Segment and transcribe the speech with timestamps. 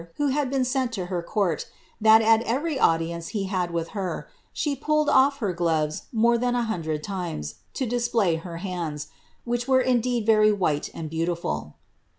[0.15, 1.67] who had been sent to her court,
[2.01, 6.63] that at every audience 1 with her, she pulled off her gloves more than a
[6.63, 7.57] hundred times,
[8.11, 9.09] play her hands,
[9.43, 11.75] which were indeed very white and beautiful.''